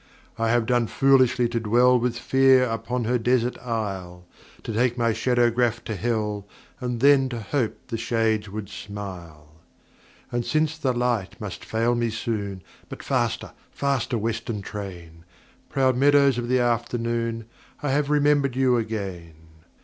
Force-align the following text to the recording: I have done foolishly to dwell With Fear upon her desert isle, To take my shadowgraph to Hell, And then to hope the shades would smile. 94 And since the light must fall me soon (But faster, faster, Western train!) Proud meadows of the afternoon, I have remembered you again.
I 0.35 0.49
have 0.49 0.65
done 0.65 0.87
foolishly 0.87 1.47
to 1.49 1.59
dwell 1.59 1.99
With 1.99 2.17
Fear 2.17 2.63
upon 2.63 3.03
her 3.03 3.19
desert 3.19 3.55
isle, 3.59 4.25
To 4.63 4.73
take 4.73 4.97
my 4.97 5.13
shadowgraph 5.13 5.83
to 5.83 5.95
Hell, 5.95 6.47
And 6.79 7.01
then 7.01 7.29
to 7.29 7.39
hope 7.39 7.77
the 7.89 7.99
shades 7.99 8.49
would 8.49 8.67
smile. 8.67 9.57
94 10.31 10.35
And 10.35 10.43
since 10.43 10.75
the 10.79 10.93
light 10.93 11.39
must 11.39 11.63
fall 11.63 11.93
me 11.93 12.09
soon 12.09 12.63
(But 12.89 13.03
faster, 13.03 13.51
faster, 13.69 14.17
Western 14.17 14.63
train!) 14.63 15.23
Proud 15.69 15.95
meadows 15.95 16.39
of 16.39 16.47
the 16.49 16.57
afternoon, 16.59 17.45
I 17.83 17.91
have 17.91 18.09
remembered 18.09 18.55
you 18.55 18.77
again. 18.77 19.35